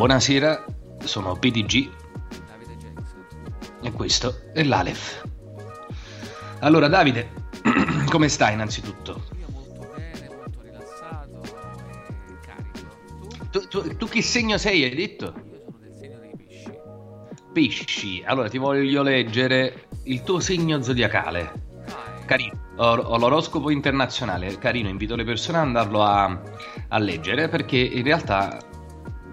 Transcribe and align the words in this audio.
Buonasera, 0.00 0.64
sono 1.04 1.36
PDG 1.36 1.90
e 3.82 3.92
questo 3.92 4.40
è 4.54 4.62
l'Alef. 4.62 5.22
Allora 6.60 6.88
Davide, 6.88 7.28
come 8.08 8.28
stai 8.30 8.54
innanzitutto? 8.54 9.24
Io 9.38 9.46
molto 9.50 9.92
bene, 9.94 10.30
molto 10.34 10.60
rilassato 10.62 11.42
e. 12.46 13.48
Tu? 13.50 13.68
Tu, 13.68 13.96
tu- 13.96 14.08
che 14.08 14.22
segno 14.22 14.56
sei 14.56 14.84
hai 14.84 14.94
detto? 14.94 15.34
Io 15.36 15.60
sono 15.64 15.78
del 15.78 15.94
segno 15.94 16.18
dei 16.18 16.32
pesci. 16.34 16.72
Pesci, 17.52 18.22
allora 18.24 18.48
ti 18.48 18.56
voglio 18.56 19.02
leggere 19.02 19.88
il 20.04 20.22
tuo 20.22 20.40
segno 20.40 20.80
zodiacale. 20.80 21.52
Vai. 21.84 22.24
Carino, 22.24 22.58
ho, 22.76 23.18
l'oroscopo 23.18 23.68
internazionale, 23.68 24.56
carino, 24.56 24.88
invito 24.88 25.14
le 25.14 25.24
persone 25.24 25.58
ad 25.58 25.64
andarlo 25.64 26.02
a, 26.02 26.40
a 26.88 26.98
leggere 26.98 27.50
perché 27.50 27.76
in 27.76 28.02
realtà 28.02 28.68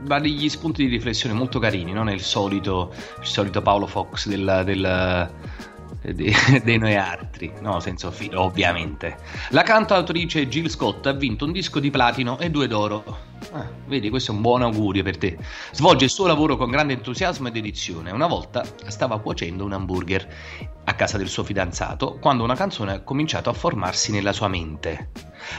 degli 0.01 0.49
spunti 0.49 0.85
di 0.85 0.89
riflessione 0.89 1.33
molto 1.35 1.59
carini, 1.59 1.91
non 1.91 2.09
è 2.09 2.13
il 2.13 2.21
solito, 2.21 2.93
il 3.19 3.25
solito 3.27 3.61
Paolo 3.61 3.87
Fox 3.87 4.27
del, 4.27 4.61
del- 4.65 5.31
de- 6.01 6.61
dei 6.63 6.77
noi 6.77 6.95
altri, 6.95 7.51
no, 7.61 7.79
senza 7.79 8.07
offesa, 8.07 8.41
ovviamente. 8.41 9.17
La 9.49 9.63
cantautrice 9.63 10.47
Jill 10.47 10.67
Scott 10.67 11.05
ha 11.07 11.13
vinto 11.13 11.45
un 11.45 11.51
disco 11.51 11.79
di 11.79 11.89
platino 11.89 12.39
e 12.39 12.49
due 12.49 12.67
d'oro. 12.67 13.35
Ah, 13.51 13.69
vedi, 13.85 14.09
questo 14.09 14.31
è 14.31 14.35
un 14.35 14.41
buon 14.41 14.61
augurio 14.61 15.03
per 15.03 15.17
te. 15.17 15.37
Svolge 15.71 16.05
il 16.05 16.11
suo 16.11 16.27
lavoro 16.27 16.57
con 16.57 16.69
grande 16.69 16.93
entusiasmo 16.93 17.47
e 17.47 17.51
dedizione. 17.51 18.11
Una 18.11 18.27
volta 18.27 18.65
stava 18.87 19.19
cuocendo 19.19 19.63
un 19.63 19.73
hamburger 19.73 20.27
a 20.83 20.93
casa 20.93 21.17
del 21.17 21.27
suo 21.27 21.43
fidanzato 21.43 22.17
quando 22.19 22.43
una 22.43 22.55
canzone 22.55 22.91
ha 22.93 23.01
cominciato 23.01 23.49
a 23.49 23.53
formarsi 23.53 24.11
nella 24.11 24.33
sua 24.33 24.47
mente. 24.47 25.11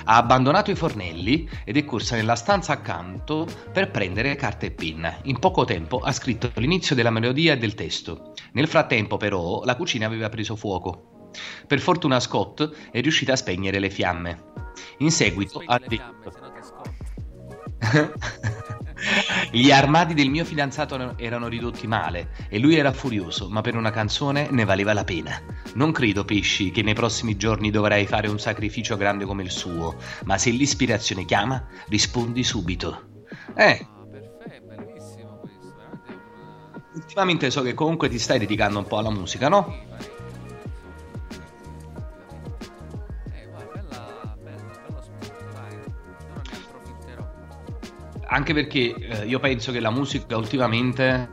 Ha 0.04 0.16
abbandonato 0.16 0.70
i 0.70 0.74
fornelli 0.74 1.48
ed 1.64 1.76
è 1.76 1.84
corsa 1.84 2.16
nella 2.16 2.34
stanza 2.34 2.72
accanto 2.72 3.46
per 3.72 3.90
prendere 3.90 4.36
carta 4.36 4.66
e 4.66 4.70
penna. 4.70 5.16
In 5.24 5.38
poco 5.38 5.64
tempo 5.64 5.98
ha 5.98 6.12
scritto 6.12 6.50
l'inizio 6.56 6.94
della 6.94 7.10
melodia 7.10 7.54
e 7.54 7.58
del 7.58 7.74
testo. 7.74 8.32
Nel 8.52 8.68
frattempo, 8.68 9.16
però, 9.16 9.62
la 9.64 9.76
cucina 9.76 10.06
aveva 10.06 10.28
preso 10.28 10.56
fuoco. 10.56 11.30
Per 11.66 11.80
fortuna 11.80 12.20
Scott 12.20 12.90
è 12.90 13.00
riuscita 13.00 13.32
a 13.32 13.36
spegnere 13.36 13.78
le 13.78 13.90
fiamme. 13.90 14.44
In 14.98 15.10
seguito 15.10 15.62
ha 15.64 15.78
detto 15.78 16.32
Gli 19.50 19.70
armadi 19.70 20.12
del 20.14 20.28
mio 20.28 20.44
fidanzato 20.44 21.16
erano- 21.16 21.48
ridotti 21.48 21.86
male 21.86 22.30
e 22.48 22.58
lui 22.58 22.74
era 22.74 22.92
furioso, 22.92 23.48
ma 23.48 23.60
per 23.60 23.76
una 23.76 23.90
canzone 23.90 24.48
ne 24.50 24.64
valeva 24.64 24.92
la 24.92 25.04
pena. 25.04 25.40
Non 25.74 25.92
credo, 25.92 26.24
Pesci, 26.24 26.70
che 26.70 26.82
nei 26.82 26.94
prossimi 26.94 27.36
giorni 27.36 27.70
dovrai 27.70 28.06
fare 28.06 28.28
un 28.28 28.38
sacrificio 28.38 28.96
grande 28.96 29.24
come 29.24 29.42
il 29.44 29.50
suo, 29.50 29.96
ma 30.24 30.36
se 30.36 30.50
l'ispirazione 30.50 31.24
chiama, 31.24 31.64
rispondi 31.88 32.42
subito. 32.42 33.24
Eh, 33.54 33.86
ultimamente 36.94 37.50
so 37.50 37.62
che 37.62 37.74
comunque 37.74 38.08
ti 38.08 38.18
stai 38.18 38.38
dedicando 38.38 38.78
un 38.78 38.86
po' 38.86 38.98
alla 38.98 39.10
musica, 39.10 39.48
no? 39.48 39.86
Anche 48.30 48.52
perché 48.52 48.94
eh, 48.94 49.26
io 49.26 49.38
penso 49.38 49.72
che 49.72 49.80
la 49.80 49.90
musica 49.90 50.36
ultimamente, 50.36 51.30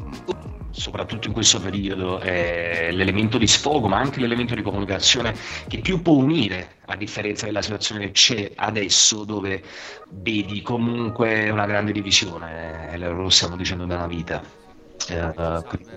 mm, 0.00 0.12
soprattutto 0.70 1.26
in 1.28 1.34
questo 1.34 1.60
periodo, 1.60 2.18
è 2.18 2.88
l'elemento 2.90 3.36
di 3.36 3.46
sfogo, 3.46 3.86
ma 3.86 3.98
anche 3.98 4.18
l'elemento 4.20 4.54
di 4.54 4.62
comunicazione 4.62 5.34
che 5.68 5.80
più 5.80 6.00
può 6.00 6.14
unire, 6.14 6.76
a 6.86 6.96
differenza 6.96 7.44
della 7.44 7.60
situazione 7.60 8.06
che 8.06 8.12
c'è 8.12 8.52
adesso, 8.56 9.24
dove 9.24 9.62
vedi 10.08 10.62
comunque 10.62 11.50
una 11.50 11.66
grande 11.66 11.92
divisione, 11.92 12.90
e 12.92 12.96
lo 12.96 13.28
stiamo 13.28 13.56
dicendo 13.56 13.84
da 13.84 13.96
una 13.96 14.06
vita. 14.06 14.42
Eh, 15.08 15.62
quindi, 15.68 15.90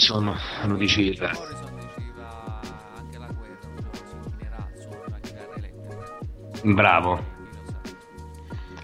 se 0.00 0.66
lo 0.66 0.76
dice, 0.76 1.02
si 1.02 1.73
Bravo. 6.64 7.32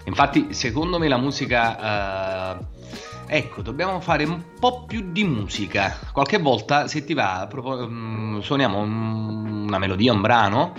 Infatti, 0.05 0.53
secondo 0.53 0.99
me 0.99 1.07
la 1.07 1.17
musica. 1.17 2.59
eh, 2.59 3.37
ecco, 3.37 3.61
dobbiamo 3.61 3.99
fare 4.01 4.23
un 4.25 4.43
po' 4.59 4.83
più 4.85 5.11
di 5.11 5.23
musica. 5.23 5.97
Qualche 6.11 6.37
volta, 6.37 6.87
se 6.87 7.03
ti 7.03 7.13
va, 7.13 7.47
propo- 7.49 7.87
mm, 7.87 8.39
suoniamo 8.39 8.79
un- 8.79 9.65
una 9.67 9.77
melodia, 9.79 10.11
un 10.13 10.21
brano 10.21 10.73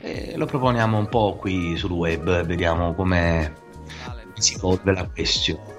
e 0.00 0.34
lo 0.36 0.46
proponiamo 0.46 0.98
un 0.98 1.08
po' 1.08 1.36
qui 1.40 1.76
sul 1.76 1.92
web. 1.92 2.44
Vediamo 2.44 2.94
come 2.94 3.54
si 4.34 4.54
evolve 4.54 4.92
la 4.92 5.08
questione. 5.08 5.72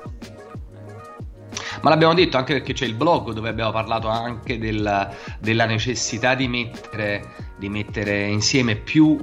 Ma 1.81 1.89
l'abbiamo 1.91 2.15
detto 2.15 2.37
anche 2.37 2.53
perché 2.53 2.73
c'è 2.73 2.85
il 2.85 2.95
blog 2.95 3.31
dove 3.31 3.49
abbiamo 3.49 3.71
parlato 3.71 4.07
anche 4.07 4.57
del- 4.57 5.09
della 5.39 5.65
necessità 5.65 6.33
di 6.33 6.47
mettere, 6.47 7.53
di 7.57 7.69
mettere 7.69 8.23
insieme 8.25 8.75
più 8.75 9.17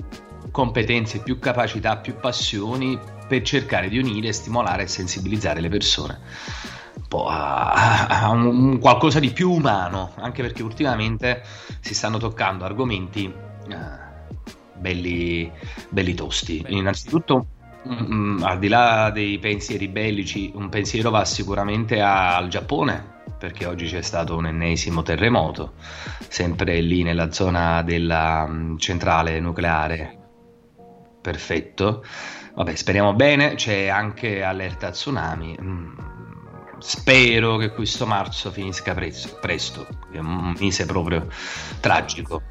competenze, 0.52 1.20
più 1.20 1.40
capacità, 1.40 1.96
più 1.96 2.14
passioni 2.20 2.96
per 3.26 3.42
cercare 3.42 3.88
di 3.88 3.98
unire, 3.98 4.32
stimolare 4.32 4.84
e 4.84 4.86
sensibilizzare 4.86 5.60
le 5.60 5.68
persone 5.68 6.20
un 6.94 7.06
po' 7.08 7.26
a, 7.26 8.06
a 8.06 8.30
un, 8.30 8.78
qualcosa 8.78 9.18
di 9.18 9.30
più 9.30 9.50
umano, 9.50 10.12
anche 10.16 10.42
perché 10.42 10.62
ultimamente 10.62 11.42
si 11.80 11.94
stanno 11.94 12.18
toccando 12.18 12.64
argomenti 12.64 13.24
eh, 13.24 13.76
belli, 14.74 15.50
belli 15.88 16.14
tosti. 16.14 16.64
Innanzitutto, 16.68 17.46
mm, 17.88 18.14
mm, 18.14 18.42
al 18.42 18.58
di 18.58 18.68
là 18.68 19.10
dei 19.10 19.38
pensieri 19.38 19.88
bellici, 19.88 20.50
un 20.54 20.68
pensiero 20.68 21.10
va 21.10 21.24
sicuramente 21.24 22.00
a- 22.00 22.36
al 22.36 22.48
Giappone, 22.48 23.20
perché 23.38 23.66
oggi 23.66 23.86
c'è 23.86 24.02
stato 24.02 24.36
un 24.36 24.46
ennesimo 24.46 25.02
terremoto, 25.02 25.74
sempre 26.28 26.80
lì 26.80 27.02
nella 27.02 27.32
zona 27.32 27.82
della 27.82 28.46
mm, 28.46 28.76
centrale 28.76 29.40
nucleare. 29.40 30.21
Perfetto. 31.22 32.04
Vabbè, 32.54 32.74
speriamo 32.74 33.14
bene. 33.14 33.54
C'è 33.54 33.86
anche 33.86 34.42
allerta 34.42 34.90
tsunami. 34.90 35.56
Mm, 35.58 35.94
Spero 36.82 37.58
che 37.58 37.70
questo 37.70 38.06
marzo 38.06 38.50
finisca 38.50 38.92
presto, 38.92 39.38
presto. 39.40 39.86
È 40.10 40.18
un 40.18 40.52
mese 40.58 40.84
proprio 40.84 41.28
tragico. 41.78 42.42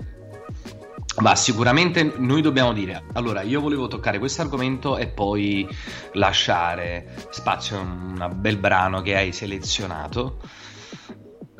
Ma 1.17 1.35
sicuramente 1.35 2.13
noi 2.15 2.41
dobbiamo 2.41 2.71
dire, 2.71 3.03
allora 3.11 3.41
io 3.41 3.59
volevo 3.59 3.87
toccare 3.87 4.19
questo 4.19 4.41
argomento 4.41 4.97
e 4.97 5.07
poi 5.07 5.67
lasciare 6.13 7.13
spazio 7.29 7.77
a 7.77 7.81
un 7.81 8.31
bel 8.35 8.55
brano 8.55 9.01
che 9.01 9.17
hai 9.17 9.33
selezionato. 9.33 10.39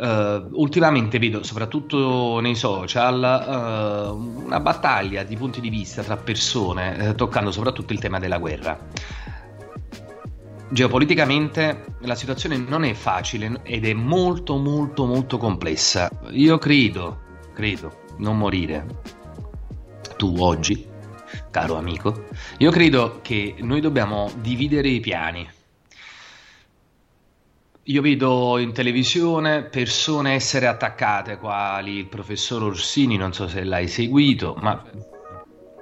Eh, 0.01 0.43
ultimamente 0.53 1.19
vedo, 1.19 1.43
soprattutto 1.43 2.39
nei 2.39 2.55
social, 2.55 3.23
eh, 3.23 4.09
una 4.45 4.59
battaglia 4.59 5.23
di 5.23 5.37
punti 5.37 5.61
di 5.61 5.69
vista 5.69 6.01
tra 6.01 6.17
persone, 6.17 6.97
eh, 6.97 7.15
toccando 7.15 7.51
soprattutto 7.51 7.93
il 7.93 7.99
tema 7.99 8.17
della 8.17 8.39
guerra. 8.39 8.79
Geopoliticamente 10.69 11.97
la 11.99 12.15
situazione 12.15 12.57
non 12.57 12.83
è 12.83 12.93
facile 12.93 13.59
ed 13.63 13.85
è 13.85 13.93
molto 13.93 14.57
molto 14.57 15.05
molto 15.05 15.37
complessa. 15.37 16.09
Io 16.31 16.57
credo, 16.57 17.19
credo, 17.53 18.03
non 18.17 18.37
morire. 18.37 18.85
Tu 20.17 20.33
oggi, 20.39 20.87
caro 21.51 21.75
amico, 21.75 22.25
io 22.57 22.71
credo 22.71 23.19
che 23.21 23.55
noi 23.59 23.81
dobbiamo 23.81 24.31
dividere 24.39 24.87
i 24.87 24.99
piani. 24.99 25.47
Io 27.85 28.03
vedo 28.03 28.59
in 28.59 28.73
televisione 28.73 29.63
persone 29.63 30.33
essere 30.33 30.67
attaccate, 30.67 31.37
quali 31.37 31.97
il 31.97 32.05
professor 32.05 32.61
Orsini, 32.61 33.17
non 33.17 33.33
so 33.33 33.47
se 33.47 33.63
l'hai 33.63 33.87
seguito, 33.87 34.55
ma 34.61 34.83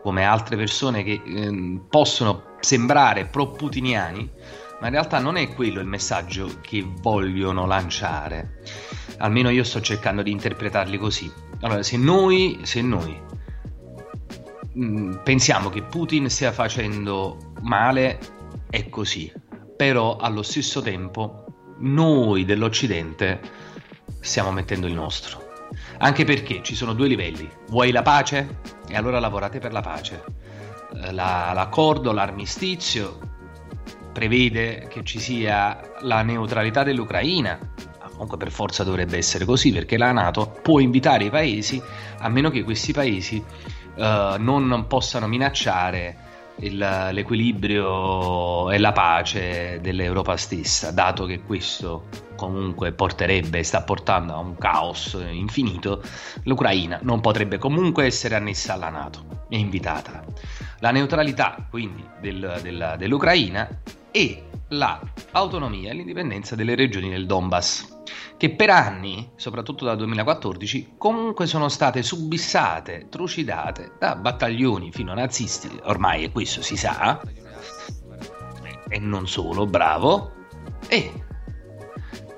come 0.01 0.24
altre 0.24 0.56
persone 0.56 1.04
che 1.04 1.22
ehm, 1.25 1.88
possono 1.90 2.56
sembrare 2.62 3.25
pro-putiniani, 3.25 4.30
ma 4.80 4.88
in 4.88 4.94
realtà 4.94 5.19
non 5.19 5.36
è 5.36 5.54
quello 5.54 5.81
il 5.81 5.88
messaggio 5.88 6.50
che 6.62 6.88
vogliono 7.01 7.66
lanciare. 7.66 8.62
Almeno 9.18 9.50
io 9.50 9.66
sto 9.66 9.81
cercando 9.81 10.22
di 10.22 10.31
interpretarli 10.31 10.98
così. 10.98 11.30
Allora, 11.60 11.84
se 11.84 11.98
noi, 11.98 12.60
se 12.62 12.81
noi 12.81 13.22
mh, 14.72 15.19
pensiamo 15.22 15.68
che 15.69 15.81
Putin 15.81 16.30
stia 16.30 16.54
facendo 16.54 17.56
male, 17.60 18.19
è 18.69 18.88
così. 18.88 19.30
Però 19.75 20.16
allo 20.16 20.44
stesso 20.44 20.81
tempo 20.81 21.44
noi 21.80 22.46
dell'Occidente 22.46 23.40
stiamo 24.20 24.52
mettendo 24.52 24.88
il 24.88 24.94
nostro. 24.94 25.48
Anche 26.00 26.24
perché 26.24 26.62
ci 26.64 26.76
sono 26.76 26.94
due 26.94 27.08
livelli. 27.08 27.50
Vuoi 27.68 27.92
la 27.92 28.02
pace? 28.02 28.60
E 28.88 28.96
allora 28.96 29.20
lavorate 29.20 29.60
per 29.60 29.72
la 29.72 29.81
pace. 29.81 30.24
Eh, 30.94 31.12
la, 31.12 31.52
l'accordo, 31.54 32.12
l'armistizio 32.12 33.20
prevede 34.12 34.88
che 34.90 35.04
ci 35.04 35.20
sia 35.20 35.80
la 36.02 36.22
neutralità 36.22 36.84
dell'Ucraina. 36.84 37.58
Comunque 38.12 38.38
per 38.38 38.52
forza 38.52 38.84
dovrebbe 38.84 39.16
essere 39.16 39.46
così 39.46 39.72
perché 39.72 39.98
la 39.98 40.12
Nato 40.12 40.60
può 40.62 40.80
invitare 40.80 41.26
i 41.26 41.30
paesi 41.30 41.81
a 42.18 42.28
meno 42.28 42.50
che 42.50 42.64
questi 42.64 42.92
paesi 42.92 43.42
eh, 43.96 44.36
non 44.38 44.86
possano 44.88 45.28
minacciare 45.28 46.28
il, 46.61 47.09
l'equilibrio 47.11 48.69
e 48.71 48.77
la 48.77 48.91
pace 48.91 49.79
dell'Europa 49.81 50.38
stessa, 50.38 50.91
dato 50.91 51.25
che 51.25 51.41
questo 51.41 52.07
comunque 52.35 52.91
porterebbe, 52.91 53.63
sta 53.63 53.81
portando 53.81 54.33
a 54.33 54.38
un 54.38 54.57
caos 54.57 55.17
infinito, 55.29 56.01
l'Ucraina 56.44 57.00
non 57.01 57.19
potrebbe 57.19 57.57
comunque 57.57 58.06
essere 58.06 58.35
annessa 58.35 58.73
alla 58.73 58.89
Nato, 58.89 59.45
è 59.50 59.56
invitata. 59.56 60.23
La 60.79 60.91
neutralità 60.91 61.67
quindi 61.69 62.03
del, 62.21 62.59
del, 62.61 62.95
dell'Ucraina 62.97 63.67
e 64.11 64.44
l'autonomia 64.69 65.91
e 65.91 65.94
l'indipendenza 65.95 66.56
delle 66.56 66.75
regioni 66.75 67.09
del 67.09 67.25
Donbass 67.25 67.99
che 68.39 68.51
per 68.51 68.69
anni, 68.69 69.31
soprattutto 69.36 69.83
dal 69.83 69.97
2014, 69.97 70.94
comunque 70.97 71.45
sono 71.45 71.68
state 71.68 72.01
subissate, 72.01 73.07
trucidate 73.09 73.95
da 74.00 74.15
battaglioni 74.15 74.94
fino 74.94 75.12
a 75.12 75.15
nazisti, 75.15 75.69
ormai 75.83 76.24
è 76.24 76.31
questo 76.31 76.62
si 76.62 76.77
sa, 76.77 77.19
e 78.88 78.97
non 78.97 79.27
solo, 79.27 79.65
bravo, 79.65 80.31
e 80.88 81.12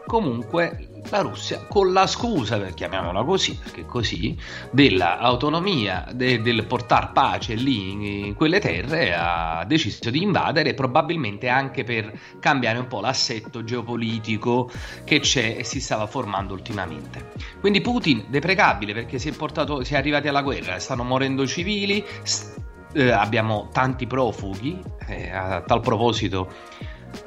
comunque 0.08 0.91
la 1.10 1.22
Russia 1.22 1.66
con 1.68 1.92
la 1.92 2.08
scusa, 2.08 2.60
chiamiamola 2.60 3.24
così, 3.24 3.60
perché 3.62 3.86
così, 3.86 4.38
dell'autonomia, 4.72 6.08
de, 6.14 6.42
del 6.42 6.66
portare 6.66 7.10
pace 7.14 7.56
lì 7.56 8.28
in 8.28 8.36
quelle 8.36 8.60
terre, 8.60 9.14
ha 9.14 9.64
deciso 9.66 10.10
di 10.10 10.22
invadere, 10.22 10.74
probabilmente 10.74 11.48
anche 11.48 11.84
per 11.84 12.12
cambiare 12.40 12.78
un 12.80 12.88
po' 12.88 13.02
l'assetto 13.02 13.64
geopolitico 13.64 14.72
che 15.04 15.20
c'è 15.20 15.56
e 15.58 15.64
si 15.64 15.82
stava 15.82 16.08
formando 16.08 16.54
ultimamente. 16.54 17.32
Quindi 17.60 17.82
Putin, 17.82 18.26
deprecabile 18.28 18.94
perché 18.94 19.20
si 19.20 19.30
è, 19.30 19.34
portato, 19.34 19.84
si 19.84 19.94
è 19.94 19.98
arrivati 19.98 20.28
alla 20.28 20.42
guerra, 20.42 20.80
stanno 20.80 21.04
morendo 21.04 21.46
civili, 21.48 22.04
st- 22.24 22.60
eh, 22.94 23.10
abbiamo 23.10 23.70
tanti 23.72 24.06
profughi, 24.06 24.80
eh, 25.08 25.30
a 25.30 25.62
tal 25.62 25.82
proposito 25.82 26.50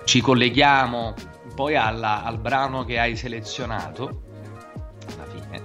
ci 0.04 0.20
colleghiamo 0.20 1.14
poi 1.54 1.76
alla, 1.76 2.24
al 2.24 2.38
brano 2.38 2.84
che 2.84 2.98
hai 2.98 3.16
selezionato 3.16 4.22
alla 5.14 5.24
fine 5.26 5.62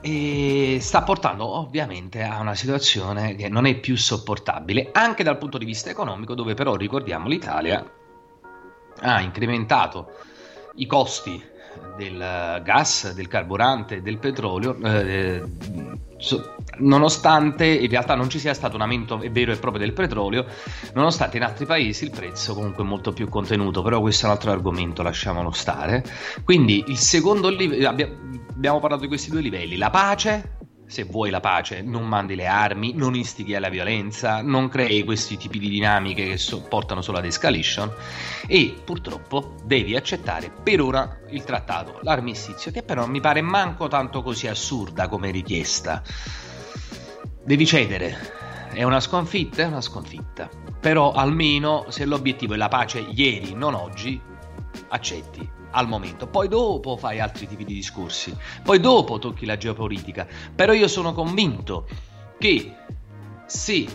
e 0.00 0.78
sta 0.80 1.02
portando 1.02 1.46
ovviamente 1.46 2.22
a 2.22 2.40
una 2.40 2.54
situazione 2.54 3.34
che 3.36 3.48
non 3.48 3.66
è 3.66 3.78
più 3.78 3.96
sopportabile 3.96 4.88
anche 4.92 5.22
dal 5.22 5.38
punto 5.38 5.58
di 5.58 5.64
vista 5.64 5.90
economico 5.90 6.34
dove 6.34 6.54
però 6.54 6.74
ricordiamo 6.74 7.28
l'Italia 7.28 7.84
ha 9.00 9.20
incrementato 9.20 10.12
i 10.74 10.86
costi 10.86 11.50
del 11.96 12.62
gas, 12.64 13.12
del 13.12 13.28
carburante, 13.28 14.02
del 14.02 14.18
petrolio, 14.18 14.76
eh, 14.82 15.42
so, 16.16 16.54
nonostante 16.78 17.66
in 17.66 17.90
realtà 17.90 18.14
non 18.14 18.28
ci 18.28 18.38
sia 18.38 18.54
stato 18.54 18.76
un 18.76 18.82
aumento 18.82 19.18
vero 19.30 19.52
e 19.52 19.56
proprio 19.56 19.82
del 19.82 19.92
petrolio, 19.92 20.46
nonostante 20.94 21.36
in 21.36 21.42
altri 21.42 21.66
paesi 21.66 22.04
il 22.04 22.10
prezzo 22.10 22.54
comunque 22.54 22.84
è 22.84 22.86
molto 22.86 23.12
più 23.12 23.28
contenuto, 23.28 23.82
però 23.82 24.00
questo 24.00 24.24
è 24.24 24.28
un 24.28 24.34
altro 24.34 24.50
argomento, 24.52 25.02
lasciamolo 25.02 25.50
stare. 25.50 26.04
Quindi 26.44 26.84
il 26.86 26.98
secondo 26.98 27.48
livello, 27.48 27.88
abbiamo 27.88 28.80
parlato 28.80 29.02
di 29.02 29.08
questi 29.08 29.30
due 29.30 29.40
livelli, 29.40 29.76
la 29.76 29.90
pace 29.90 30.60
se 30.92 31.04
vuoi 31.04 31.30
la 31.30 31.40
pace, 31.40 31.80
non 31.80 32.06
mandi 32.06 32.34
le 32.34 32.46
armi, 32.46 32.92
non 32.92 33.14
istighi 33.14 33.54
alla 33.54 33.70
violenza, 33.70 34.42
non 34.42 34.68
crei 34.68 35.04
questi 35.04 35.38
tipi 35.38 35.58
di 35.58 35.70
dinamiche 35.70 36.26
che 36.26 36.36
so- 36.36 36.60
portano 36.60 37.00
solo 37.00 37.16
ad 37.16 37.24
escalation 37.24 37.90
e 38.46 38.74
purtroppo 38.84 39.54
devi 39.64 39.96
accettare 39.96 40.50
per 40.50 40.82
ora 40.82 41.20
il 41.30 41.44
trattato, 41.44 41.98
l'armistizio, 42.02 42.70
che 42.70 42.82
però 42.82 43.06
mi 43.06 43.20
pare 43.20 43.40
manco 43.40 43.88
tanto 43.88 44.22
così 44.22 44.48
assurda 44.48 45.08
come 45.08 45.30
richiesta. 45.30 46.02
Devi 47.42 47.64
cedere. 47.64 48.40
È 48.70 48.82
una 48.82 49.00
sconfitta? 49.00 49.62
È 49.62 49.66
una 49.66 49.80
sconfitta. 49.80 50.50
Però 50.78 51.12
almeno 51.12 51.86
se 51.88 52.04
l'obiettivo 52.04 52.52
è 52.52 52.58
la 52.58 52.68
pace 52.68 52.98
ieri, 52.98 53.54
non 53.54 53.72
oggi, 53.72 54.20
accetti 54.88 55.48
al 55.72 55.88
momento. 55.88 56.26
Poi 56.26 56.48
dopo 56.48 56.96
fai 56.96 57.20
altri 57.20 57.46
tipi 57.46 57.64
di 57.64 57.74
discorsi, 57.74 58.34
poi 58.62 58.80
dopo 58.80 59.18
tocchi 59.18 59.46
la 59.46 59.56
geopolitica. 59.56 60.26
Però 60.54 60.72
io 60.72 60.88
sono 60.88 61.12
convinto 61.12 61.86
che 62.38 62.74
se 63.46 63.86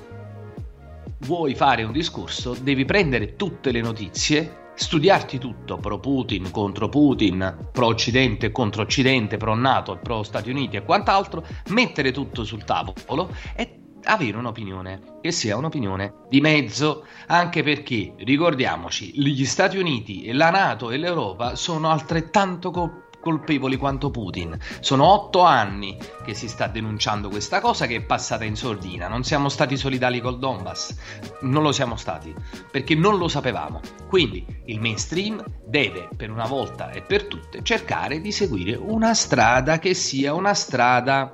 vuoi 1.19 1.56
fare 1.56 1.83
un 1.83 1.91
discorso 1.91 2.55
devi 2.60 2.86
prendere 2.86 3.36
tutte 3.36 3.72
le 3.72 3.81
notizie, 3.81 4.65
studiarti 4.75 5.39
tutto, 5.39 5.77
pro 5.77 6.00
Putin, 6.00 6.51
contro 6.51 6.89
Putin, 6.89 7.69
pro 7.72 7.88
Occidente, 7.88 8.51
contro 8.51 8.84
Occidente, 8.84 9.38
pro 9.38 9.55
Nato, 9.55 9.98
pro 10.01 10.24
Stati 10.24 10.50
Uniti 10.50 10.77
e 10.77 10.84
quant'altro, 10.84 11.43
mettere 11.69 12.12
tutto 12.12 12.43
sul 12.43 12.63
tavolo 12.63 13.34
e 13.55 13.81
avere 14.04 14.38
un'opinione 14.38 15.18
che 15.22 15.32
sia 15.32 15.58
un'opinione 15.58 16.13
di 16.30 16.42
mezzo, 16.42 17.06
anche 17.27 17.63
perché 17.63 18.13
ricordiamoci, 18.18 19.12
gli 19.20 19.46
Stati 19.46 19.77
Uniti 19.77 20.24
e 20.24 20.34
la 20.34 20.50
Nato 20.50 20.92
e 20.92 20.98
l'Europa 20.98 21.56
sono 21.56 21.89
altrettanto 21.89 22.72
co- 22.72 23.08
colpevoli 23.27 23.75
quanto 23.75 24.10
Putin. 24.10 24.58
Sono 24.80 25.06
otto 25.06 25.42
anni 25.42 25.98
che 26.24 26.34
si 26.34 26.48
sta 26.48 26.68
denunciando 26.68 27.27
questa 27.27 27.60
cosa 27.60 27.86
che 27.86 27.98
è 27.98 28.01
passata 28.01 28.46
in 28.46 28.56
sordina. 28.56 29.10
Non 29.10 29.24
siamo 29.24 29.50
stati 29.50 29.75
solidali 29.75 30.22
col 30.22 30.39
Donbass, 30.39 30.96
non 31.42 31.63
lo 31.63 31.74
siamo 31.74 31.98
stati 31.98 32.34
perché 32.72 32.96
non 32.96 33.18
lo 33.18 33.27
sapevamo. 33.27 33.82
Quindi 34.08 34.46
il 34.66 34.80
mainstream 34.80 35.44
deve 35.66 36.08
per 36.16 36.32
una 36.32 36.48
volta 36.48 36.92
e 36.92 37.01
per 37.01 37.25
tutte 37.25 37.62
cercare 37.63 38.22
di 38.22 38.32
seguire 38.32 38.75
una 38.75 39.13
strada 39.13 39.77
che 39.80 39.94
sia 39.94 40.34
una 40.34 40.54
strada 40.54 41.30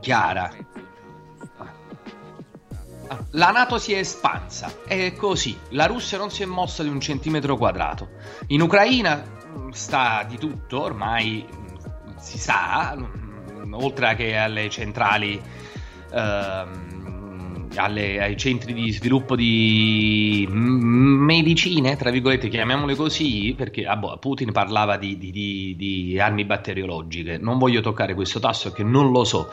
chiara 0.00 0.50
la 3.30 3.50
Nato 3.50 3.78
si 3.78 3.92
è 3.92 3.98
espansa, 3.98 4.72
è 4.86 5.14
così. 5.14 5.56
La 5.70 5.86
Russia 5.86 6.18
non 6.18 6.30
si 6.30 6.42
è 6.42 6.46
mossa 6.46 6.82
di 6.82 6.88
un 6.88 7.00
centimetro 7.00 7.56
quadrato. 7.56 8.08
In 8.48 8.60
Ucraina 8.62 9.22
mm, 9.56 9.70
sta 9.70 10.24
di 10.28 10.36
tutto, 10.38 10.82
ormai 10.82 11.44
mm, 11.44 12.16
si 12.18 12.38
sa, 12.38 12.96
mm, 12.96 13.74
oltre 13.74 14.14
che 14.16 14.36
alle 14.36 14.68
centrali, 14.70 15.40
ehm, 16.12 17.68
alle, 17.76 18.22
ai 18.22 18.36
centri 18.36 18.72
di 18.72 18.90
sviluppo 18.92 19.36
di 19.36 20.46
medicine, 20.48 21.96
tra 21.96 22.10
virgolette, 22.10 22.48
chiamiamole 22.48 22.94
così, 22.94 23.54
perché 23.56 23.86
ah, 23.86 23.96
boh, 23.96 24.18
Putin 24.18 24.52
parlava 24.52 24.96
di, 24.96 25.18
di, 25.18 25.30
di, 25.30 25.74
di 25.76 26.18
armi 26.18 26.44
batteriologiche. 26.44 27.38
Non 27.38 27.58
voglio 27.58 27.80
toccare 27.80 28.14
questo 28.14 28.40
tasto 28.40 28.70
perché 28.70 28.84
non 28.84 29.10
lo 29.10 29.24
so 29.24 29.52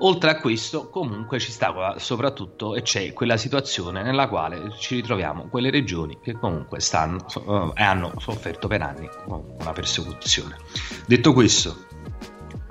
Oltre 0.00 0.30
a 0.30 0.36
questo, 0.38 0.90
comunque 0.90 1.40
ci 1.40 1.50
sta 1.50 1.96
soprattutto 1.98 2.76
e 2.76 2.82
c'è 2.82 3.12
quella 3.12 3.36
situazione 3.36 4.02
nella 4.02 4.28
quale 4.28 4.72
ci 4.78 4.94
ritroviamo 4.94 5.48
quelle 5.48 5.70
regioni 5.70 6.20
che 6.20 6.34
comunque 6.34 6.78
stanno 6.78 7.24
so- 7.26 7.74
eh, 7.74 7.82
hanno 7.82 8.12
sofferto 8.18 8.68
per 8.68 8.82
anni 8.82 9.08
una 9.26 9.72
persecuzione. 9.72 10.56
Detto 11.04 11.32
questo, 11.32 11.86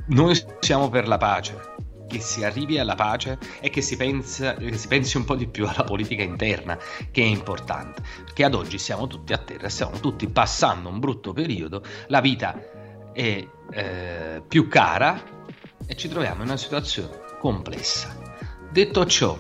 noi 0.08 0.42
siamo 0.62 0.88
per 0.88 1.06
la 1.10 1.18
pace, 1.18 1.76
che 2.08 2.22
si 2.22 2.46
arrivi 2.46 2.80
alla 2.80 2.96
pace 2.96 3.38
e 3.60 3.70
che 3.70 3.82
si, 3.82 3.98
pensa- 3.98 4.54
che 4.56 4.78
si 4.78 4.88
pensi 4.88 5.18
un 5.18 5.26
po' 5.26 5.36
di 5.36 5.48
più 5.48 5.68
alla 5.68 5.84
politica 5.84 6.24
interna, 6.24 6.78
che 7.12 7.22
è 7.22 7.26
importante, 7.26 8.04
perché 8.24 8.46
ad 8.46 8.54
oggi 8.54 8.78
siamo 8.78 9.06
tutti 9.08 9.34
a 9.34 9.38
terra, 9.38 9.68
stiamo 9.68 10.00
tutti 10.00 10.28
passando 10.30 10.88
un 10.88 11.00
brutto 11.00 11.34
periodo, 11.34 11.84
la 12.08 12.22
vita 12.22 12.58
è 13.12 13.46
eh, 13.72 14.44
più 14.48 14.70
cara 14.70 15.36
e 15.88 15.96
ci 15.96 16.08
troviamo 16.10 16.44
in 16.44 16.50
una 16.50 16.58
situazione 16.58 17.10
complessa. 17.40 18.16
Detto 18.70 19.06
ciò, 19.06 19.38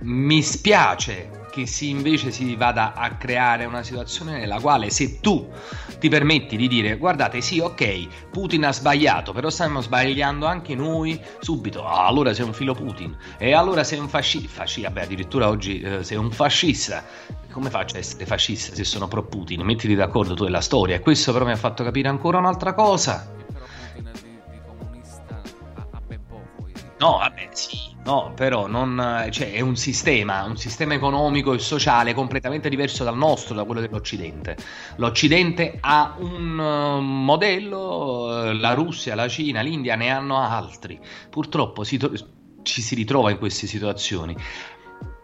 mi 0.00 0.40
spiace 0.42 1.36
che 1.50 1.66
si 1.66 1.88
invece 1.88 2.30
si 2.30 2.54
vada 2.54 2.92
a 2.92 3.16
creare 3.16 3.64
una 3.64 3.82
situazione 3.82 4.38
nella 4.38 4.60
quale 4.60 4.90
se 4.90 5.20
tu 5.20 5.48
ti 5.98 6.10
permetti 6.10 6.54
di 6.54 6.68
dire 6.68 6.98
guardate 6.98 7.40
sì 7.40 7.60
ok 7.60 8.28
Putin 8.30 8.66
ha 8.66 8.72
sbagliato 8.72 9.32
però 9.32 9.48
stiamo 9.48 9.80
sbagliando 9.80 10.44
anche 10.44 10.74
noi 10.74 11.18
subito 11.40 11.86
ah, 11.86 12.04
allora 12.04 12.34
sei 12.34 12.44
un 12.44 12.52
filo 12.52 12.74
Putin 12.74 13.16
e 13.38 13.54
allora 13.54 13.84
sei 13.84 13.98
un 13.98 14.08
fascista 14.10 14.48
fascista 14.50 14.90
vabbè 14.90 15.04
addirittura 15.04 15.48
oggi 15.48 15.80
eh, 15.80 16.04
sei 16.04 16.18
un 16.18 16.30
fascista. 16.30 17.02
Come 17.50 17.70
faccio 17.70 17.96
a 17.96 18.00
essere 18.00 18.26
fascista 18.26 18.74
se 18.74 18.84
sono 18.84 19.08
pro 19.08 19.22
Putin 19.22 19.62
mettiti 19.62 19.94
d'accordo 19.94 20.34
tu 20.34 20.44
e 20.44 20.50
la 20.50 20.60
storia. 20.60 20.96
E 20.96 21.00
questo 21.00 21.32
però 21.32 21.46
mi 21.46 21.52
ha 21.52 21.56
fatto 21.56 21.82
capire 21.84 22.08
ancora 22.08 22.36
un'altra 22.36 22.74
cosa 22.74 23.35
No, 26.98 27.18
vabbè, 27.18 27.48
sì, 27.52 27.76
no, 28.04 28.32
però 28.34 28.66
non, 28.66 29.28
cioè, 29.30 29.52
è 29.52 29.60
un 29.60 29.76
sistema, 29.76 30.44
un 30.44 30.56
sistema 30.56 30.94
economico 30.94 31.52
e 31.52 31.58
sociale 31.58 32.14
completamente 32.14 32.70
diverso 32.70 33.04
dal 33.04 33.16
nostro, 33.16 33.54
da 33.54 33.64
quello 33.64 33.82
dell'Occidente. 33.82 34.56
L'Occidente 34.96 35.76
ha 35.78 36.14
un 36.18 36.58
eh, 36.58 37.00
modello, 37.00 38.44
eh, 38.44 38.54
la 38.54 38.72
Russia, 38.72 39.14
la 39.14 39.28
Cina, 39.28 39.60
l'India 39.60 39.94
ne 39.94 40.10
hanno 40.10 40.38
altri. 40.40 40.98
Purtroppo 41.28 41.84
si 41.84 41.98
tro- 41.98 42.12
ci 42.62 42.80
si 42.80 42.94
ritrova 42.94 43.30
in 43.30 43.38
queste 43.38 43.66
situazioni. 43.66 44.34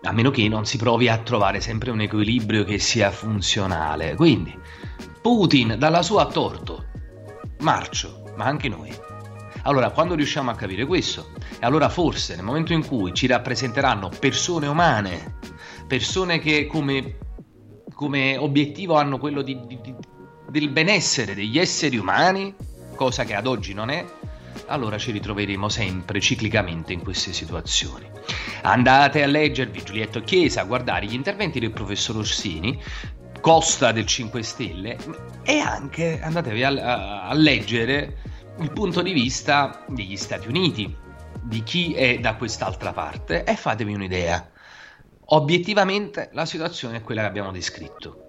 A 0.02 0.12
meno 0.12 0.30
che 0.30 0.46
non 0.48 0.66
si 0.66 0.76
provi 0.76 1.08
a 1.08 1.18
trovare 1.18 1.60
sempre 1.60 1.90
un 1.90 2.02
equilibrio 2.02 2.64
che 2.64 2.78
sia 2.78 3.10
funzionale. 3.10 4.14
Quindi, 4.14 4.54
Putin 5.22 5.76
dalla 5.78 6.02
sua 6.02 6.22
ha 6.22 6.26
torto, 6.26 6.86
marcio, 7.60 8.24
ma 8.36 8.44
anche 8.44 8.68
noi. 8.68 9.11
Allora, 9.64 9.90
quando 9.90 10.14
riusciamo 10.14 10.50
a 10.50 10.54
capire 10.54 10.84
questo, 10.86 11.30
e 11.52 11.58
allora 11.60 11.88
forse 11.88 12.34
nel 12.34 12.44
momento 12.44 12.72
in 12.72 12.84
cui 12.86 13.12
ci 13.14 13.26
rappresenteranno 13.26 14.10
persone 14.18 14.66
umane, 14.66 15.36
persone 15.86 16.38
che 16.40 16.66
come, 16.66 17.18
come 17.94 18.36
obiettivo 18.36 18.96
hanno 18.96 19.18
quello 19.18 19.42
di- 19.42 19.60
di- 19.66 19.78
di- 19.80 19.94
del 20.48 20.68
benessere 20.70 21.34
degli 21.34 21.58
esseri 21.58 21.96
umani, 21.96 22.54
cosa 22.96 23.24
che 23.24 23.34
ad 23.34 23.46
oggi 23.46 23.72
non 23.72 23.88
è, 23.90 24.04
allora 24.66 24.98
ci 24.98 25.12
ritroveremo 25.12 25.68
sempre 25.68 26.20
ciclicamente 26.20 26.92
in 26.92 27.02
queste 27.02 27.32
situazioni. 27.32 28.08
Andate 28.62 29.22
a 29.22 29.26
leggervi 29.26 29.82
Giulietto 29.82 30.20
Chiesa, 30.22 30.60
a 30.62 30.64
guardare 30.64 31.06
gli 31.06 31.14
interventi 31.14 31.60
del 31.60 31.70
professor 31.72 32.16
Orsini, 32.16 32.80
Costa 33.40 33.90
del 33.92 34.06
5 34.06 34.42
Stelle 34.42 34.96
e 35.42 35.58
anche 35.58 36.20
andatevi 36.20 36.62
a, 36.62 36.68
a- 36.70 37.22
a 37.28 37.34
leggere 37.34 38.16
il 38.58 38.72
punto 38.72 39.02
di 39.02 39.12
vista 39.12 39.84
degli 39.88 40.16
Stati 40.16 40.48
Uniti, 40.48 40.94
di 41.42 41.62
chi 41.62 41.94
è 41.94 42.18
da 42.18 42.36
quest'altra 42.36 42.92
parte 42.92 43.44
e 43.44 43.56
fatevi 43.56 43.94
un'idea. 43.94 44.50
Obiettivamente 45.26 46.28
la 46.32 46.44
situazione 46.44 46.98
è 46.98 47.02
quella 47.02 47.22
che 47.22 47.28
abbiamo 47.28 47.50
descritto. 47.50 48.28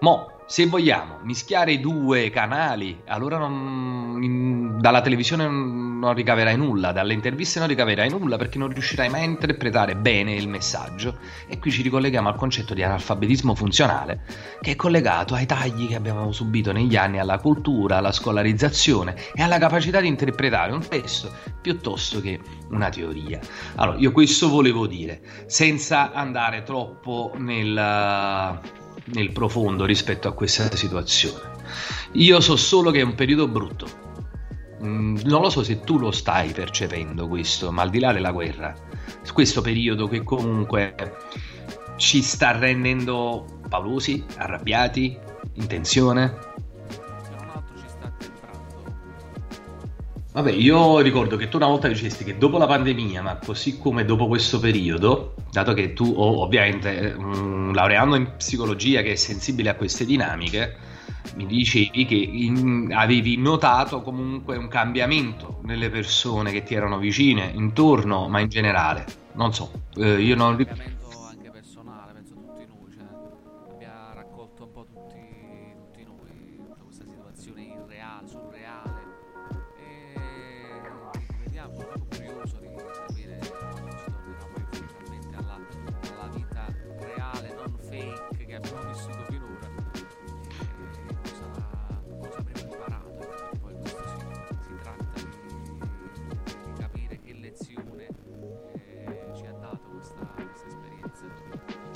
Mo, 0.00 0.39
se 0.50 0.66
vogliamo 0.66 1.20
mischiare 1.22 1.70
i 1.70 1.78
due 1.78 2.28
canali, 2.28 3.02
allora 3.06 3.38
non- 3.38 4.18
in- 4.20 4.80
dalla 4.80 5.00
televisione 5.00 5.46
non 5.46 6.12
ricaverai 6.12 6.56
nulla, 6.56 6.90
dalle 6.90 7.12
interviste 7.12 7.60
non 7.60 7.68
ricaverai 7.68 8.10
nulla 8.10 8.36
perché 8.36 8.58
non 8.58 8.66
riuscirai 8.66 9.08
mai 9.08 9.20
a 9.20 9.26
interpretare 9.26 9.94
bene 9.94 10.34
il 10.34 10.48
messaggio. 10.48 11.18
E 11.46 11.60
qui 11.60 11.70
ci 11.70 11.82
ricolleghiamo 11.82 12.26
al 12.28 12.34
concetto 12.34 12.74
di 12.74 12.82
analfabetismo 12.82 13.54
funzionale, 13.54 14.22
che 14.60 14.72
è 14.72 14.74
collegato 14.74 15.34
ai 15.34 15.46
tagli 15.46 15.86
che 15.86 15.94
abbiamo 15.94 16.32
subito 16.32 16.72
negli 16.72 16.96
anni 16.96 17.20
alla 17.20 17.38
cultura, 17.38 17.98
alla 17.98 18.10
scolarizzazione 18.10 19.14
e 19.32 19.42
alla 19.44 19.58
capacità 19.58 20.00
di 20.00 20.08
interpretare 20.08 20.72
un 20.72 20.84
testo 20.84 21.30
piuttosto 21.62 22.20
che 22.20 22.40
una 22.70 22.88
teoria. 22.88 23.38
Allora, 23.76 23.98
io 23.98 24.10
questo 24.10 24.48
volevo 24.48 24.88
dire, 24.88 25.20
senza 25.46 26.12
andare 26.12 26.64
troppo 26.64 27.34
nel, 27.36 28.58
nel 29.06 29.32
profondo 29.32 29.84
rispetto 29.84 30.28
a 30.28 30.32
questa 30.32 30.74
situazione. 30.76 31.58
Io 32.12 32.40
so 32.40 32.56
solo 32.56 32.90
che 32.90 33.00
è 33.00 33.04
un 33.04 33.14
periodo 33.14 33.48
brutto. 33.48 33.86
Mm, 34.82 35.18
Non 35.24 35.42
lo 35.42 35.50
so 35.50 35.62
se 35.62 35.80
tu 35.80 35.98
lo 35.98 36.10
stai 36.10 36.52
percependo 36.52 37.28
questo, 37.28 37.70
ma 37.70 37.82
al 37.82 37.90
di 37.90 37.98
là 37.98 38.12
della 38.12 38.32
guerra, 38.32 38.74
questo 39.32 39.60
periodo 39.60 40.08
che 40.08 40.22
comunque 40.22 40.94
ci 41.96 42.22
sta 42.22 42.56
rendendo 42.56 43.60
paurosi, 43.68 44.24
arrabbiati, 44.36 45.18
in 45.54 45.66
tensione. 45.66 46.48
Vabbè, 50.40 50.52
io 50.52 51.00
ricordo 51.00 51.36
che 51.36 51.48
tu 51.48 51.58
una 51.58 51.66
volta 51.66 51.86
dicesti 51.86 52.24
che 52.24 52.38
dopo 52.38 52.56
la 52.56 52.66
pandemia, 52.66 53.20
ma 53.20 53.36
così 53.36 53.76
come 53.76 54.06
dopo 54.06 54.26
questo 54.26 54.58
periodo, 54.58 55.34
dato 55.52 55.74
che 55.74 55.92
tu 55.92 56.14
oh, 56.16 56.40
ovviamente 56.40 57.14
un 57.14 57.72
laureando 57.74 58.14
in 58.14 58.36
psicologia 58.38 59.02
che 59.02 59.12
è 59.12 59.16
sensibile 59.16 59.68
a 59.68 59.74
queste 59.74 60.06
dinamiche, 60.06 60.76
mi 61.34 61.44
dicevi 61.44 62.06
che 62.06 62.14
in- 62.14 62.90
avevi 62.90 63.36
notato 63.36 64.00
comunque 64.00 64.56
un 64.56 64.68
cambiamento 64.68 65.58
nelle 65.64 65.90
persone 65.90 66.52
che 66.52 66.62
ti 66.62 66.72
erano 66.72 66.96
vicine, 66.96 67.52
intorno, 67.54 68.26
ma 68.28 68.40
in 68.40 68.48
generale. 68.48 69.04
Non 69.32 69.52
so, 69.52 69.70
eh, 69.96 70.22
io 70.22 70.36
non... 70.36 70.56
ri- 70.56 70.64
cambiamento 70.64 71.22
anche 71.28 71.50
personale, 71.50 72.12
penso 72.14 72.32
tutti 72.32 72.64
noi, 72.66 72.90
cioè, 72.94 74.14
raccolto 74.14 74.62
un 74.64 74.72
po' 74.72 74.86
tutti, 74.86 76.02
noi, 76.02 76.64
questa 76.82 77.04
situazione 77.04 77.74
surreale. 78.24 78.89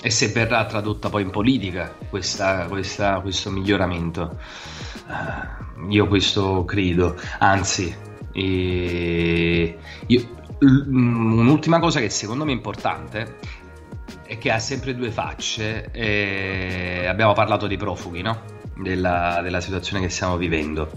E 0.05 0.11
se 0.11 0.27
verrà 0.27 0.63
tradotta 0.65 1.09
poi 1.09 1.23
in 1.23 1.31
politica 1.31 1.91
questa- 2.11 2.67
questa- 2.67 3.19
questo 3.21 3.49
miglioramento. 3.49 4.37
Eh, 5.09 5.83
io 5.89 6.05
questo 6.07 6.63
credo, 6.63 7.19
anzi, 7.39 7.91
eh, 8.31 9.77
io- 10.05 10.29
mm, 10.63 11.39
un'ultima 11.39 11.79
cosa 11.79 11.99
che 11.99 12.11
secondo 12.11 12.45
me 12.45 12.51
è 12.51 12.53
importante 12.53 13.37
è 14.27 14.37
che 14.37 14.51
ha 14.51 14.59
sempre 14.59 14.93
due 14.93 15.09
facce. 15.09 15.89
eh, 15.91 17.07
abbiamo 17.07 17.33
parlato 17.33 17.65
dei 17.65 17.77
profughi, 17.77 18.21
no? 18.21 18.43
Della, 18.77 19.39
della 19.41 19.59
situazione 19.59 20.03
che 20.03 20.09
stiamo 20.09 20.37
vivendo 20.37 20.87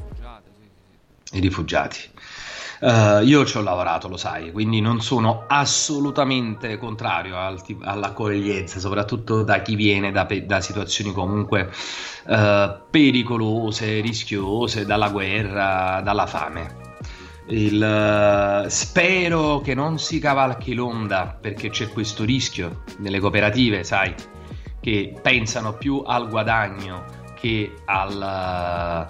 i 1.33 1.41
rifugiati. 1.41 1.99
Eh, 2.81 3.25
io 3.25 3.45
ci 3.45 3.57
ho 3.57 3.63
lavorato, 3.63 4.09
lo 4.09 4.17
sai, 4.17 4.53
quindi 4.53 4.81
non 4.81 5.01
sono 5.01 5.45
assolutamente 5.49 6.79
contrario 6.79 7.37
al 7.37 7.61
all'accoglienza, 7.83 8.79
soprattutto 8.79 9.43
da 9.43 9.63
chi 9.63 9.75
viene 9.75 10.13
da, 10.13 10.27
da 10.45 10.61
situazioni 10.61 11.13
comunque 11.13 11.71
eh, 12.27 12.81
pericolose, 12.91 14.01
rischiose, 14.01 14.87
dalla 14.87 15.09
guerra, 15.09 16.01
dalla 16.05 16.27
fame. 16.27 16.87
Il, 17.49 17.83
eh, 17.83 18.71
spero 18.71 19.61
che 19.61 19.75
non 19.75 19.99
si 19.99 20.21
cavalchi 20.21 20.75
l'onda 20.75 21.37
perché 21.41 21.71
c'è 21.71 21.89
questo 21.89 22.25
rischio 22.25 22.85
nelle 22.99 23.19
cooperative, 23.19 23.83
sai, 23.83 24.15
che 24.81 25.19
pensano 25.21 25.73
più 25.73 26.03
al 26.07 26.29
guadagno 26.29 27.05
che 27.35 27.73
al, 27.87 29.09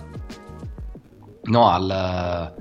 no, 1.42 1.70
al, 1.70 2.54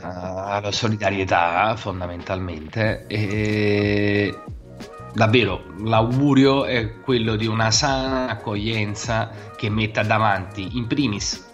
alla 0.00 0.72
solidarietà 0.72 1.74
fondamentalmente 1.76 3.06
e 3.06 4.38
davvero 5.12 5.64
l'augurio 5.78 6.64
è 6.64 7.00
quello 7.00 7.36
di 7.36 7.46
una 7.46 7.70
sana 7.70 8.28
accoglienza 8.28 9.30
che 9.56 9.70
metta 9.70 10.02
davanti 10.02 10.76
in 10.76 10.86
primis 10.86 11.44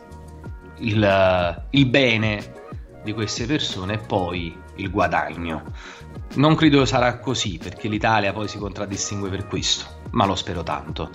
il, 0.79 1.65
il 1.71 1.87
bene 1.87 2.61
di 3.03 3.13
queste 3.13 3.47
persone 3.47 3.95
e 3.95 3.99
poi 3.99 4.57
il 4.77 4.91
guadagno. 4.91 5.65
Non 6.35 6.55
credo 6.55 6.85
sarà 6.85 7.19
così 7.19 7.59
perché 7.59 7.89
l'Italia 7.89 8.33
poi 8.33 8.49
si 8.49 8.59
contraddistingue 8.59 9.29
per 9.29 9.47
questo, 9.47 9.85
ma 10.11 10.25
lo 10.25 10.35
spero 10.35 10.63
tanto. 10.63 11.11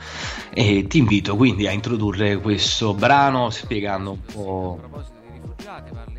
E 0.54 0.86
ti 0.88 1.00
invito 1.00 1.36
quindi 1.36 1.68
a 1.68 1.72
introdurre 1.72 2.38
questo 2.38 2.94
brano 2.94 3.50
spiegando 3.50 4.12
un 4.12 4.22
po'. 4.22 4.80
di 6.14 6.17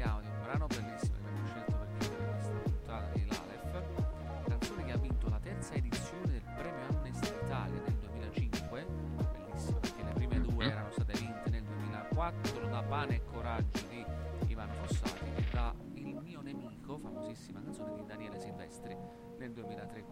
2004 12.58 12.68
da 12.68 12.82
Pane 12.82 13.14
e 13.14 13.24
Coraggio 13.24 13.86
di 13.88 14.04
Ivano 14.48 14.72
Fossati 14.74 15.24
e 15.36 15.44
da 15.52 15.72
Il 15.94 16.16
mio 16.20 16.40
nemico, 16.40 16.98
famosissima 16.98 17.62
canzone 17.62 17.94
di 17.94 18.04
Daniele 18.04 18.38
Silvestri 18.38 18.96
nel 19.38 19.52
2003. 19.52 20.04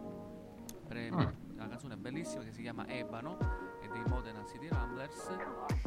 Premio, 0.87 1.35
una 1.55 1.69
canzone 1.69 1.97
bellissima 1.97 2.45
che 2.45 2.53
si 2.53 2.63
chiama 2.63 2.87
Ebano 2.87 3.37
è 3.81 3.89
dei 3.89 4.03
Modena 4.07 4.45
City 4.45 4.69
Ramblers 4.69 5.31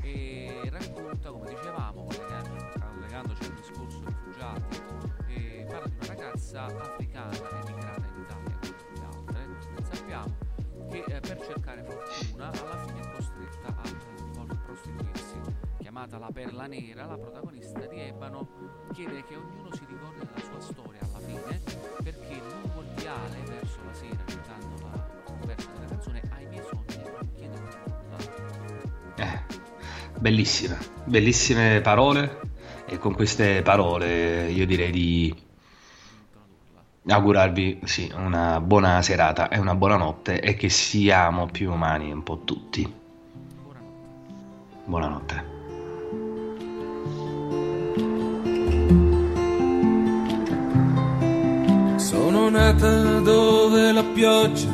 e 0.01 0.69
racconta, 0.69 1.31
come 1.31 1.47
dicevamo, 1.49 2.03
collegando- 2.03 2.71
collegandoci 2.93 3.43
al 3.45 3.53
discorso 3.53 4.03
rifugiati, 4.05 4.81
e 5.27 5.65
parla 5.69 5.87
di 5.87 5.95
una 5.95 6.07
ragazza 6.07 6.65
africana 6.65 7.31
emigrata 7.31 8.05
in 8.07 8.21
Italia, 8.21 8.59
come 8.59 8.99
le 8.99 9.05
altre, 9.05 9.83
sappiamo, 9.83 10.35
che 10.89 11.03
eh, 11.07 11.19
per 11.21 11.45
cercare 11.45 11.83
fortuna 11.83 12.49
alla 12.49 12.77
fine 12.85 12.99
è 12.99 13.15
costretta 13.15 13.19
a 13.19 13.19
prostituirsi. 13.19 13.28
Chiamata 15.99 16.17
la 16.17 16.31
Perla 16.31 16.65
Nera, 16.65 17.05
la 17.05 17.17
protagonista 17.17 17.85
di 17.85 17.99
Ebano 17.99 18.47
chiede 18.93 19.21
che 19.27 19.35
ognuno 19.35 19.69
si 19.73 19.83
ricordi 19.85 20.19
della 20.19 20.39
sua 20.39 20.61
storia 20.61 21.01
alla 21.01 21.19
fine, 21.19 21.59
perché 22.01 22.35
lungo 22.35 22.83
il 22.83 22.87
viale 23.01 23.41
verso 23.45 23.79
la 23.85 23.93
sera, 23.93 24.23
citando 24.25 24.77
la 24.81 25.05
verso 25.45 25.67
della 25.73 25.85
canzone, 25.89 26.21
ai 26.29 26.47
miei 26.47 26.63
sogni 26.63 27.03
non 27.03 27.29
chiedo 27.35 27.57
nulla. 27.57 28.15
Eh, 29.17 29.41
bellissime, 30.19 30.77
bellissime 31.03 31.81
parole 31.81 32.39
e 32.85 32.97
con 32.97 33.13
queste 33.13 33.61
parole 33.61 34.49
io 34.51 34.65
direi 34.65 34.91
di 34.91 35.35
augurarvi 37.07 37.81
sì, 37.83 38.09
una 38.15 38.61
buona 38.61 39.01
serata 39.01 39.49
e 39.49 39.59
una 39.59 39.75
buona 39.75 39.97
notte 39.97 40.39
e 40.39 40.53
che 40.53 40.69
siamo 40.69 41.47
più 41.47 41.73
umani 41.73 42.09
un 42.09 42.23
po' 42.23 42.39
tutti. 42.45 42.83
Buonanotte. 42.83 44.85
Buonanotte. 44.85 45.58
Sono 52.49 52.61
nata 52.63 53.19
dove 53.19 53.91
la 53.91 54.03
pioggia 54.03 54.71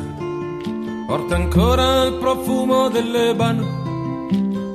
porta 1.06 1.34
ancora 1.34 2.04
il 2.04 2.14
profumo 2.14 2.88
dell'ebano, 2.88 3.66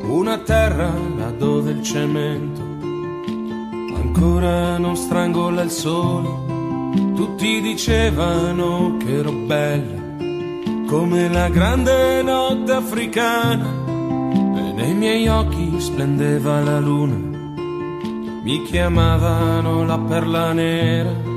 una 0.03 0.37
terra 0.37 0.93
là 1.17 1.31
dove 1.31 1.71
il 1.71 1.81
cemento 1.81 2.61
ancora 3.95 4.77
non 4.77 4.95
strangola 4.95 5.63
il 5.63 5.71
sole. 5.71 6.29
Tutti 7.15 7.59
dicevano 7.61 8.97
che 8.99 9.17
ero 9.17 9.31
bella 9.31 9.99
come 10.85 11.27
la 11.27 11.49
grande 11.49 12.21
notte 12.21 12.71
africana 12.71 13.65
e 14.27 14.73
nei 14.75 14.93
miei 14.93 15.27
occhi 15.27 15.73
splendeva 15.79 16.61
la 16.61 16.79
luna. 16.79 17.15
Mi 18.43 18.61
chiamavano 18.65 19.85
la 19.85 19.97
perla 19.97 20.53
nera. 20.53 21.30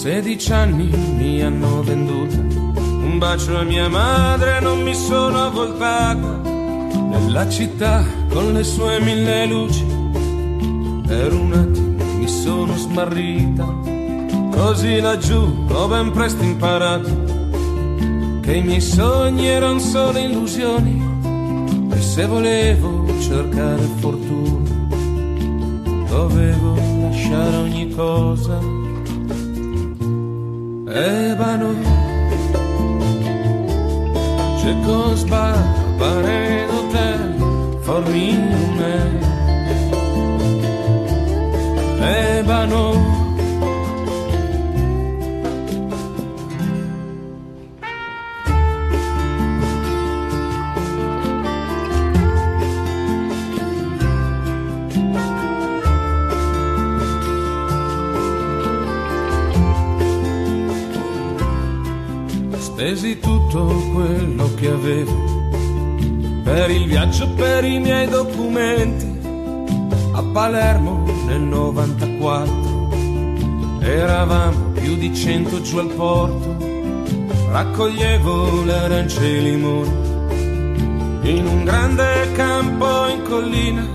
16 0.00 0.52
anni 0.54 0.88
mi 1.18 1.42
hanno 1.42 1.82
venduta, 1.82 2.38
un 2.38 3.18
bacio 3.18 3.58
a 3.58 3.64
mia 3.64 3.86
madre 3.86 4.58
non 4.58 4.80
mi 4.80 4.94
sono 4.94 5.44
avvoltata 5.44 6.40
nella 7.10 7.46
città 7.50 8.02
con 8.30 8.54
le 8.54 8.64
sue 8.64 8.98
mille 9.00 9.44
luci. 9.44 9.84
Per 11.06 11.34
un 11.34 11.52
attimo 11.52 12.04
mi 12.16 12.26
sono 12.26 12.76
smarrita, 12.76 13.66
così 14.52 15.00
laggiù 15.00 15.66
ho 15.68 15.86
ben 15.88 16.10
presto 16.12 16.44
imparato 16.44 18.40
che 18.40 18.54
i 18.54 18.62
miei 18.62 18.80
sogni 18.80 19.48
erano 19.48 19.80
solo 19.80 20.18
illusioni 20.18 21.88
e 21.92 22.00
se 22.00 22.24
volevo 22.24 23.04
cercare 23.20 23.82
fortuna 23.96 24.70
dovevo 26.08 26.74
lasciare 27.02 27.56
ogni 27.56 27.90
cosa. 27.90 28.79
Ebano, 30.92 31.74
Czechoslovak, 34.60 35.64
Pare 35.98 36.66
d'Hotel, 36.66 37.34
Formine, 37.82 39.20
Spesi 62.80 63.18
tutto 63.18 63.66
quello 63.92 64.54
che 64.54 64.68
avevo 64.68 65.12
per 66.42 66.70
il 66.70 66.86
viaggio, 66.86 67.28
per 67.34 67.62
i 67.62 67.78
miei 67.78 68.08
documenti 68.08 69.06
a 70.12 70.22
Palermo 70.22 71.04
nel 71.26 71.42
94. 71.42 72.88
Eravamo 73.82 74.70
più 74.72 74.96
di 74.96 75.14
cento 75.14 75.60
giù 75.60 75.76
al 75.76 75.88
porto, 75.88 76.56
raccoglievo 77.50 78.64
le 78.64 78.72
arance 78.72 79.20
e 79.20 79.28
i 79.28 79.42
limoni 79.42 79.90
in 81.24 81.46
un 81.46 81.64
grande 81.64 82.32
campo 82.32 83.08
in 83.08 83.22
collina. 83.28 83.86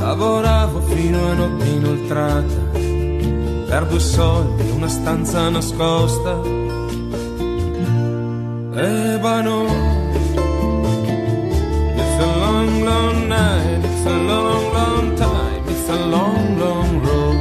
Lavoravo 0.00 0.80
fino 0.80 1.24
a 1.24 1.34
notte 1.34 1.64
inoltrata 1.68 2.54
per 3.68 3.86
due 3.88 4.00
soldi, 4.00 4.70
una 4.70 4.88
stanza 4.88 5.48
nascosta. 5.48 6.65
Ebano. 8.76 9.64
It's 11.96 12.22
a 12.22 12.36
long, 12.36 12.84
long 12.84 13.28
night. 13.28 13.80
It's 13.82 14.04
a 14.04 14.16
long, 14.18 14.72
long 14.74 15.16
time. 15.16 15.62
It's 15.66 15.88
a 15.88 16.06
long, 16.06 16.58
long 16.58 17.00
road. 17.00 17.36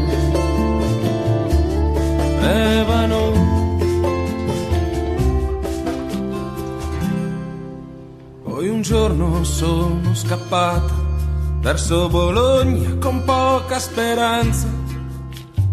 Ebano. 2.41 3.23
Poi 8.43 8.69
un 8.69 8.81
giorno 8.81 9.43
sono 9.43 10.13
scappata 10.13 10.93
verso 11.59 12.07
Bologna 12.07 12.95
con 12.97 13.25
poca 13.25 13.77
speranza. 13.79 14.69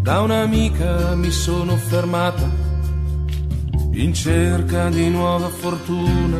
Da 0.01 0.23
un'amica 0.23 1.15
mi 1.15 1.31
sono 1.31 1.77
fermata 1.77 2.62
in 4.03 4.13
cerca 4.13 4.89
di 4.89 5.09
nuova 5.09 5.49
fortuna. 5.49 6.39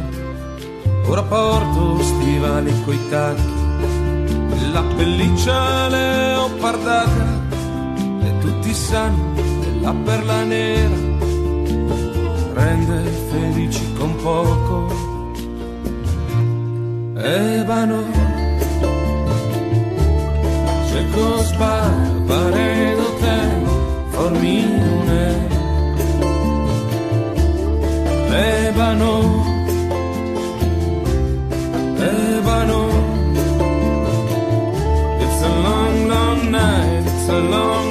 Ora 1.07 1.23
porto 1.23 2.03
stivali 2.03 2.73
coi 2.85 2.99
tacchi, 3.09 3.53
la 4.73 4.83
pelliccia 4.97 5.89
leopardata 5.89 7.41
e 8.25 8.39
tutti 8.41 8.75
sanno 8.75 9.35
che 9.35 9.71
la 9.81 9.95
perla 10.05 10.43
nera 10.43 10.97
rende 12.55 13.11
felici 13.31 13.93
con 13.97 14.17
poco. 14.17 14.91
Ebano, 17.17 18.03
Czechoslovak, 20.89 22.25
Pare 22.27 22.95
d'Hotel, 22.97 23.67
Formine. 24.11 24.92
Ebano, 28.93 29.15
Ebano. 31.97 32.83
It's 35.23 35.43
a 35.43 35.53
long, 35.67 36.09
long 36.09 36.51
night, 36.51 37.03
it's 37.07 37.29
a 37.29 37.41
long 37.41 37.82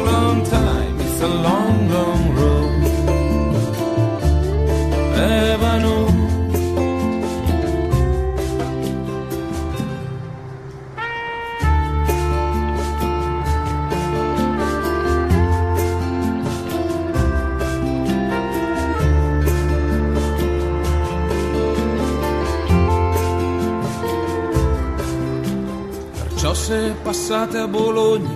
passate 27.12 27.58
a 27.58 27.68
Bologna, 27.68 28.32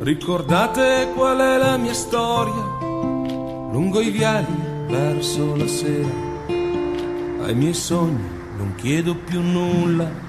ricordate 0.00 1.12
qual 1.14 1.38
è 1.38 1.56
la 1.56 1.76
mia 1.76 1.94
storia? 1.94 2.78
Lungo 2.80 4.00
i 4.00 4.10
viali 4.10 4.52
verso 4.88 5.54
la 5.54 5.68
sera, 5.68 6.08
ai 6.48 7.54
miei 7.54 7.72
sogni 7.72 8.28
non 8.56 8.74
chiedo 8.74 9.14
più 9.14 9.40
nulla 9.40 10.23